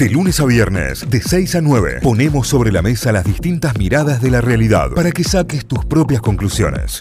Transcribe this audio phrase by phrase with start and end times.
[0.00, 4.22] De lunes a viernes, de 6 a 9, ponemos sobre la mesa las distintas miradas
[4.22, 7.00] de la realidad para que saques tus propias conclusiones.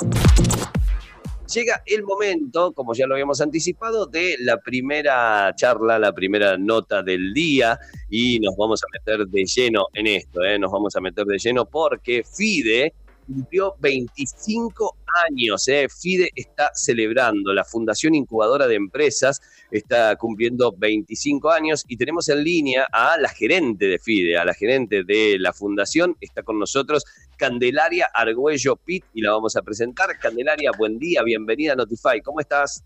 [1.55, 7.01] Llega el momento, como ya lo habíamos anticipado, de la primera charla, la primera nota
[7.01, 10.59] del día y nos vamos a meter de lleno en esto, ¿eh?
[10.59, 12.93] nos vamos a meter de lleno porque FIDE
[13.29, 14.97] cumplió 25
[15.29, 15.67] años.
[15.67, 15.87] ¿eh?
[15.89, 19.39] FIDE está celebrando, la Fundación Incubadora de Empresas
[19.71, 24.53] está cumpliendo 25 años y tenemos en línea a la gerente de FIDE, a la
[24.53, 26.15] gerente de la fundación.
[26.19, 27.03] Está con nosotros
[27.37, 30.17] Candelaria Argüello Pitt y la vamos a presentar.
[30.19, 32.21] Candelaria, buen día, bienvenida a Notify.
[32.23, 32.83] ¿Cómo estás?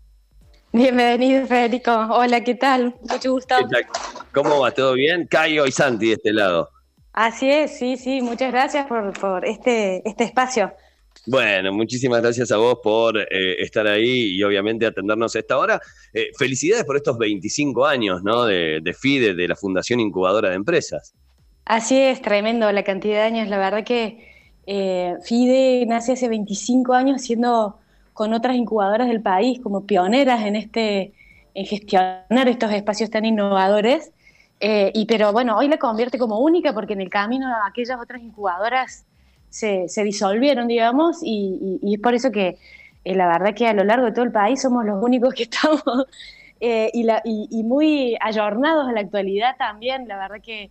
[0.72, 1.92] Bienvenido, Federico.
[2.10, 2.96] Hola, ¿qué tal?
[3.08, 3.54] Mucho gusto.
[4.32, 4.72] ¿Cómo va?
[4.72, 5.26] ¿Todo bien?
[5.28, 6.73] Cayo y Santi de este lado.
[7.14, 10.72] Así es, sí, sí, muchas gracias por, este, este espacio.
[11.26, 15.80] Bueno, muchísimas gracias a vos por eh, estar ahí y obviamente atendernos a esta hora.
[16.12, 18.44] Eh, felicidades por estos 25 años ¿no?
[18.44, 21.14] de, FIDE, de la Fundación Incubadora de Empresas.
[21.64, 23.48] Así es, tremendo la cantidad de años.
[23.48, 24.34] La verdad que
[24.66, 27.78] eh, FIDE nace hace 25 años siendo
[28.12, 31.12] con otras incubadoras del país como pioneras en, este,
[31.54, 34.10] en gestionar estos espacios tan innovadores.
[34.66, 38.22] Eh, y pero bueno, hoy la convierte como única porque en el camino aquellas otras
[38.22, 39.04] incubadoras
[39.50, 42.56] se, se disolvieron, digamos, y, es por eso que
[43.04, 45.42] eh, la verdad que a lo largo de todo el país somos los únicos que
[45.50, 45.82] estamos
[46.60, 50.08] eh, y, y, muy ayornados a la actualidad también.
[50.08, 50.70] La verdad que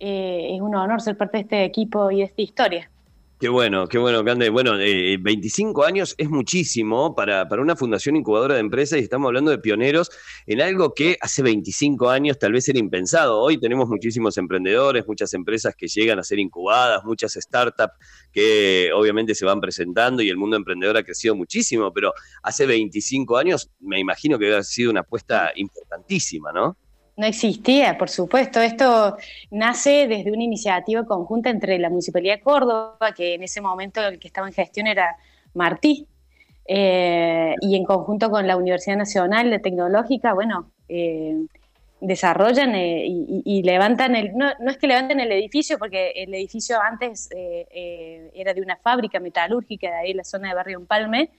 [0.00, 2.90] es un honor ser parte de este equipo y de esta historia.
[3.40, 4.50] Qué bueno, qué bueno, Cande.
[4.50, 9.28] Bueno, 25 eh, años es muchísimo para, para, una fundación incubadora de empresas y estamos
[9.28, 10.10] hablando de pioneros
[10.46, 13.38] en algo que hace 25 años tal vez era impensado.
[13.40, 17.94] Hoy tenemos muchísimos emprendedores, muchas empresas que llegan a ser incubadas, muchas startups
[18.32, 23.36] que obviamente se van presentando y el mundo emprendedor ha crecido muchísimo, pero hace 25
[23.36, 26.76] años me imagino que ha sido una apuesta importantísima, ¿no?
[27.18, 28.60] No existía, por supuesto.
[28.60, 29.16] Esto
[29.50, 34.20] nace desde una iniciativa conjunta entre la Municipalidad de Córdoba, que en ese momento el
[34.20, 35.16] que estaba en gestión era
[35.52, 36.06] Martí,
[36.64, 41.44] eh, y en conjunto con la Universidad Nacional de Tecnológica, bueno, eh,
[42.00, 46.80] desarrollan eh, y, levantan el, no, no, es que levanten el edificio, porque el edificio
[46.80, 51.30] antes era de una fábrica metalúrgica de ahí la zona de Barrio Empalme,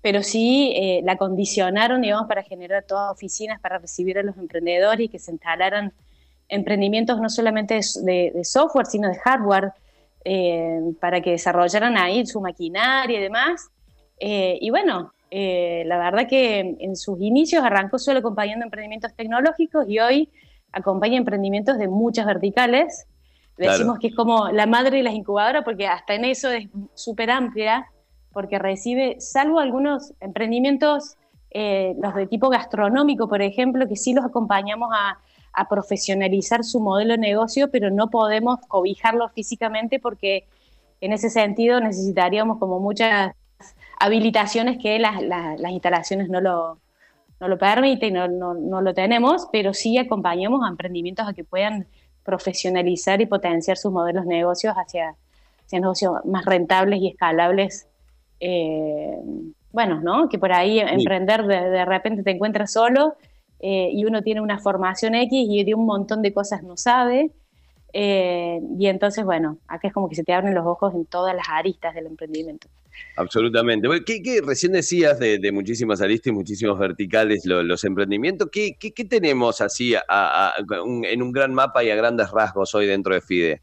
[0.00, 5.06] pero sí eh, la condicionaron, digamos, para generar todas oficinas para recibir a los emprendedores
[5.06, 5.92] y que se instalaran
[6.48, 9.72] emprendimientos no solamente de, software, sino de hardware,
[10.24, 13.68] eh, para que desarrollaran ahí su maquinaria y demás.
[14.20, 19.98] Eh, y bueno, la verdad que en sus inicios arrancó solo acompañando emprendimientos tecnológicos y
[19.98, 20.30] hoy
[20.72, 23.06] acompaña emprendimientos de muchas verticales.
[23.58, 27.30] Decimos que es como la madre de las incubadoras porque hasta en eso es súper
[27.30, 27.86] amplia
[28.32, 31.16] porque recibe, salvo algunos emprendimientos,
[31.50, 35.18] eh, los de tipo gastronómico, por ejemplo, que sí los acompañamos a,
[35.68, 40.44] profesionalizar su modelo de negocio, pero no podemos cobijarlo físicamente porque
[41.00, 43.32] en ese sentido necesitaríamos como muchas
[43.98, 45.20] habilitaciones que las,
[45.68, 46.78] instalaciones no lo,
[47.40, 51.88] no lo permiten, no, no, lo tenemos, pero sí acompañamos a emprendimientos a que puedan
[52.22, 55.16] profesionalizar y potenciar sus modelos de negocios hacia,
[55.64, 57.87] hacia negocios más rentables y escalables
[58.40, 59.18] eh,
[59.72, 60.28] bueno, ¿no?
[60.28, 63.16] Que por ahí emprender de, repente te encuentras solo
[63.60, 67.30] eh, y uno tiene una formación X y de un montón de cosas no sabe.
[67.92, 71.34] Eh, y entonces, bueno, acá es como que se te abren los ojos en todas
[71.34, 72.68] las aristas del emprendimiento.
[73.16, 73.88] Absolutamente.
[74.04, 78.48] ¿Qué, recién decías de, muchísimas aristas y muchísimos verticales los emprendimientos?
[78.50, 78.76] ¿Qué,
[79.08, 83.60] tenemos así en un gran mapa y a grandes rasgos hoy dentro de FIDE?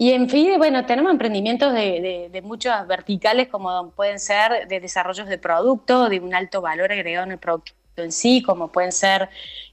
[0.00, 5.26] Y en FIDE, bueno, tenemos emprendimientos de, de, muchas verticales, como pueden ser de desarrollos
[5.26, 9.28] de producto, de un alto valor agregado en el producto en sí, como pueden ser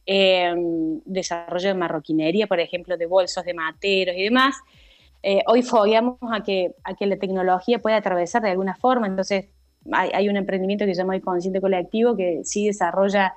[0.08, 4.56] em, desarrollo de marroquinería, por ejemplo, de bolsos, de materos y demás.
[5.22, 9.46] Eh, hoy fogueamos a que, a que la tecnología pueda atravesar de alguna forma, entonces
[9.92, 13.36] hay, un emprendimiento que se llama el Consciente Colectivo que sí desarrolla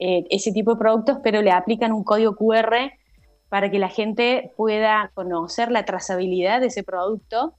[0.00, 2.90] eh, ese tipo de productos, pero le aplican un código QR
[3.48, 7.54] para que la gente pueda conocer la trazabilidad de ese producto.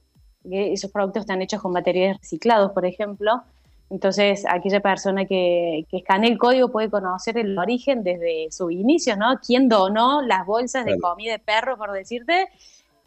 [0.50, 3.42] esos productos están hechos con materiales reciclados, por ejemplo.
[3.90, 9.16] Entonces, aquella persona que, que escanee el código puede conocer el origen desde su inicio,
[9.16, 9.38] ¿no?
[9.44, 12.48] ¿Quién donó las bolsas de comida de perro, por decirte?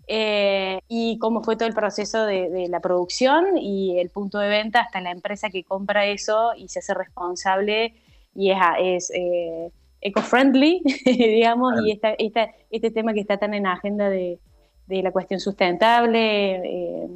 [0.08, 4.82] Eh, y cómo fue todo el proceso de, la producción y el punto de venta
[4.82, 7.94] hasta la empresa que compra eso y se hace responsable
[8.36, 13.74] y es, es eh, eco-friendly, digamos, y esta, este tema que está tan en la
[13.74, 14.40] agenda de,
[14.88, 17.08] la cuestión sustentable eh,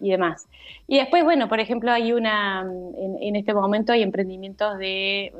[0.00, 0.48] y demás.
[0.86, 5.32] Y después, bueno, por ejemplo, hay una, en, este momento hay emprendimientos de eh,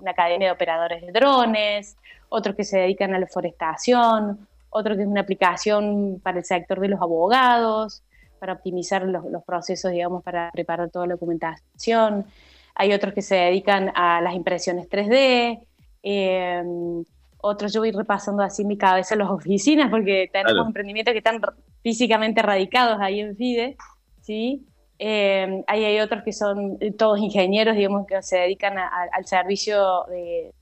[0.00, 1.96] una academia de operadores de drones,
[2.28, 6.80] otros que se dedican a la forestación, otro que es una aplicación para el sector
[6.80, 8.02] de los abogados,
[8.40, 12.26] para optimizar los, procesos, digamos, para preparar toda la documentación.
[12.74, 15.60] Hay otros que se dedican a las impresiones 3D.
[16.06, 17.02] Em,
[17.40, 21.40] otros, yo voy repasando así en mi cabeza las oficinas, porque tenemos emprendimientos que están
[21.82, 23.76] físicamente radicados ahí en FIDE,
[24.20, 24.66] ¿sí?
[24.98, 30.52] Eh, hay, otros que son todos ingenieros, digamos, que se dedican al servicio de,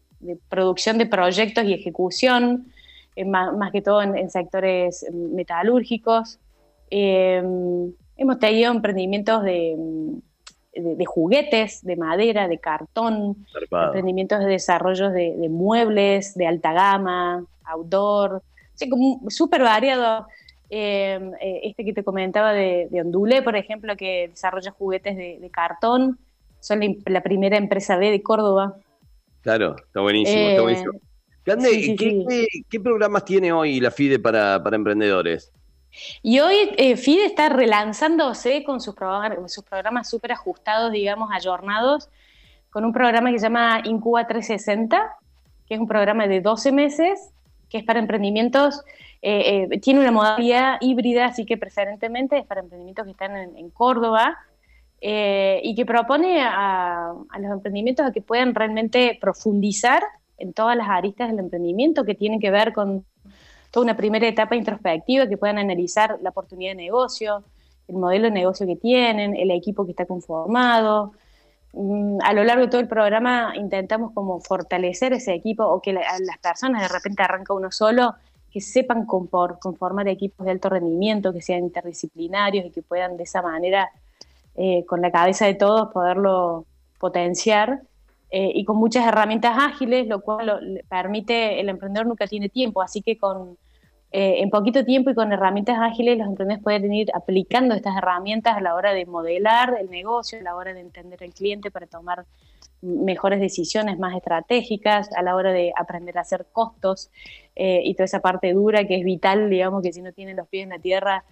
[0.48, 2.72] producción de proyectos y ejecución,
[3.16, 6.38] eh, más, que todo en, sectores metalúrgicos.
[6.90, 7.42] Eh,
[8.16, 9.76] hemos tenido emprendimientos de,
[11.06, 18.42] juguetes, de madera, de cartón, emprendimientos de desarrollo de, muebles, de alta gama, outdoor,
[19.28, 20.26] súper variado.
[20.74, 25.50] Em, eh, este que te comentaba de, de, Ondulé, por ejemplo, que desarrolla juguetes de,
[25.52, 26.18] cartón,
[26.60, 28.76] son la, primera empresa B de Córdoba.
[29.42, 30.92] Claro, está buenísimo, está eh, buenísimo.
[32.70, 35.52] ¿qué, programas tiene hoy la FIDE para, emprendedores?
[36.22, 38.94] Y hoy eh, FIDE está relanzándose con sus,
[39.46, 42.08] sus programas súper ajustados, digamos, ayornados,
[42.70, 45.16] con un programa que se llama Incuba 360,
[45.66, 47.30] que es un programa de 12 meses,
[47.68, 48.82] que es para emprendimientos
[49.24, 53.70] eh, eh, tiene una modalidad híbrida, así que preferentemente es para emprendimientos que están en,
[53.70, 54.36] Córdoba
[55.00, 60.02] eh, y que propone a, los emprendimientos a que puedan realmente profundizar
[60.38, 63.04] en todas las aristas del emprendimiento que tienen que ver con
[63.72, 67.42] toda una primera etapa introspectiva, que puedan analizar la oportunidad de negocio,
[67.88, 71.12] el modelo de negocio que tienen, el equipo que está conformado.
[71.72, 75.94] Mm, a lo largo de todo el programa intentamos como fortalecer ese equipo o que
[75.94, 78.14] las personas de repente arranca uno solo
[78.52, 83.40] que sepan conformar equipos de alto rendimiento, que sean interdisciplinarios y que puedan de esa
[83.40, 83.90] manera,
[84.54, 86.66] eh, con la cabeza de todos, poderlo
[86.98, 87.80] potenciar.
[88.34, 93.02] Eh, y con muchas herramientas ágiles, lo cual permite, el emprendedor nunca tiene tiempo, así
[93.02, 93.58] que con,
[94.10, 98.56] eh, en poquito tiempo y con herramientas ágiles los emprendedores pueden ir aplicando estas herramientas
[98.56, 101.86] a la hora de modelar el negocio, a la hora de entender el cliente para
[101.86, 102.24] tomar
[102.80, 107.10] mejores decisiones más estratégicas, a la hora de aprender a hacer costos
[107.54, 110.48] eh, y toda esa parte dura que es vital, digamos, que si no tienen los
[110.48, 111.22] pies en la tierra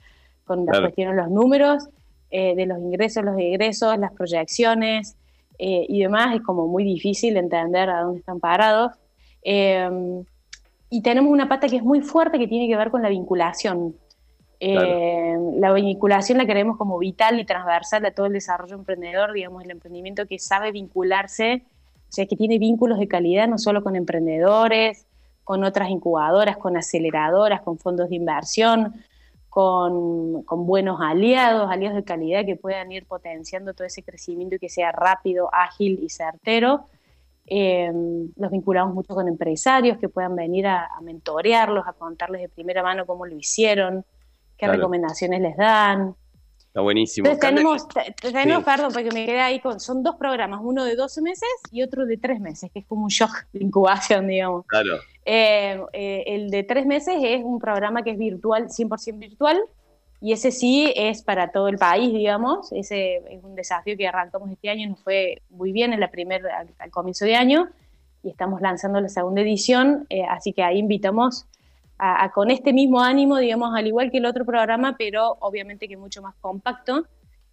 [0.44, 1.88] con las cuestiones los números,
[2.30, 5.16] eh, de los ingresos, los egresos, las proyecciones
[5.62, 8.92] eh, y demás, es como muy difícil entender a dónde están parados.
[10.92, 13.94] y tenemos una pata que es muy fuerte que tiene que ver con la vinculación.
[14.60, 19.70] La vinculación la queremos como vital y transversal a todo el desarrollo emprendedor, digamos, el
[19.70, 21.62] emprendimiento que sabe vincularse,
[22.08, 25.06] o sea, que tiene vínculos de calidad no solo con emprendedores,
[25.44, 28.94] con otras incubadoras, con aceleradoras, con fondos de inversión,
[29.50, 34.68] con, buenos aliados, aliados de calidad que puedan ir potenciando todo ese crecimiento y que
[34.68, 36.86] sea rápido, ágil y certero.
[37.46, 37.90] Eh,
[38.36, 42.82] los vinculamos mucho con empresarios que puedan venir a, a mentorearlos, a contarles de primera
[42.82, 44.04] mano cómo lo hicieron,
[44.56, 46.14] qué recomendaciones les dan.
[46.70, 47.28] Está buenísimo.
[47.28, 47.88] Entonces tenemos,
[48.20, 51.82] tenemos perdón, porque me quedé ahí con, son dos programas, uno de 12 meses y
[51.82, 54.66] otro de 3 meses, que es como un shock de incubación, digamos.
[54.66, 55.00] Claro.
[55.24, 59.60] Eh, eh, el de 3 meses es un programa que es virtual, 100% virtual,
[60.20, 62.70] y ese sí es para todo el país, digamos.
[62.70, 66.66] Ese es un desafío que arrancamos este año, nos fue muy bien en la primera,
[66.78, 67.68] al, comienzo de año,
[68.22, 71.46] y estamos lanzando la segunda edición, eh, así que ahí invitamos
[72.32, 76.22] con este mismo ánimo, digamos, al igual que el otro programa, pero obviamente que mucho
[76.22, 77.06] más compacto,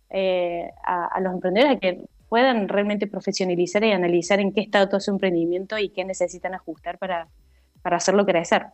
[0.09, 5.01] eh, a, los emprendedores a que puedan realmente profesionalizar y analizar en qué está todo
[5.01, 7.27] su emprendimiento y qué necesitan ajustar para,
[7.81, 8.67] para hacerlo crecer.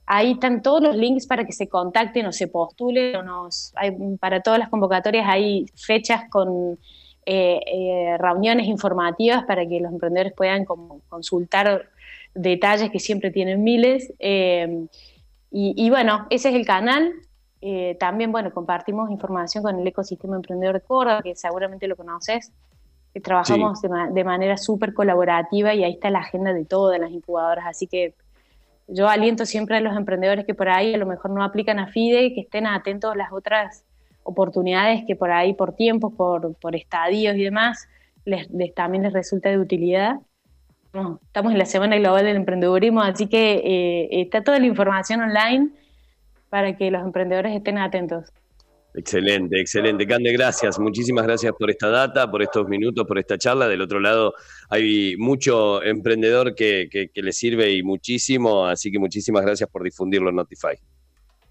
[0.05, 3.15] Ahí están todos los links para que se contacten o se postulen.
[4.19, 6.77] Para todas las convocatorias hay fechas con
[7.25, 11.89] eh, reuniones informativas para que los emprendedores puedan consultar
[12.35, 14.13] detalles que siempre tienen miles.
[14.19, 14.87] Eh,
[15.57, 17.13] y, bueno, ese es el canal.
[17.61, 22.51] Eh, también, bueno, compartimos información con el ecosistema emprendedor de Córdoba, que seguramente lo conoces.
[23.13, 27.65] Que trabajamos de, manera súper colaborativa y ahí está la agenda de todas las incubadoras.
[27.65, 28.13] Así que
[28.89, 31.87] yo aliento siempre a los emprendedores que por ahí a lo mejor no aplican a
[31.87, 33.85] FIDE, que estén atentos a las otras
[34.23, 37.87] oportunidades que por ahí, por tiempos, por, por estadios y demás,
[38.25, 40.17] les, también les resulta de utilidad
[41.23, 45.69] estamos en la Semana Global del Emprendedurismo, así que eh, está toda la información online
[46.49, 48.31] para que los emprendedores estén atentos.
[48.97, 50.07] Excelente, excelente.
[50.07, 50.79] Cande, gracias.
[50.79, 53.67] Muchísimas gracias por esta data, por estos minutos, por esta charla.
[53.67, 54.33] Del otro lado
[54.69, 60.37] hay mucho emprendedor que, le sirve y muchísimo, así que muchísimas gracias por difundirlo en
[60.37, 60.77] Notify.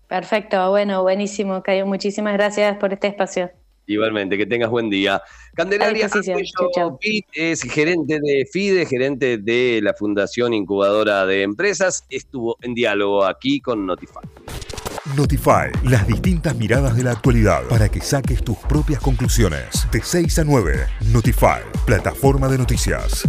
[0.09, 1.87] Perfecto, bueno, buenísimo, Cayo.
[1.87, 3.51] Muchísimas gracias por este espacio.
[3.87, 5.23] Igualmente, que tengas buen día.
[5.55, 6.09] Candelaria
[7.33, 12.05] es gerente de FIDE, gerente de la Fundación Incubadora de Empresas.
[12.09, 14.23] Estuvo en diálogo aquí con Notify.
[15.17, 19.87] Notify, las distintas miradas de la actualidad para que saques tus propias conclusiones.
[19.93, 23.29] De 6 a 9, Notify, plataforma de noticias.